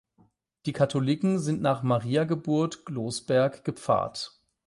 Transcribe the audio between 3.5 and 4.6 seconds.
gepfarrt.